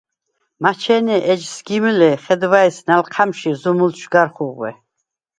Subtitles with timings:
[0.61, 4.71] მაჩე̄ნე ეჯ სგიმ ლ’ე̄, ხედვა̄̈ის ნალჴა̈მში ზუმულდშვ გარ ხუღვე.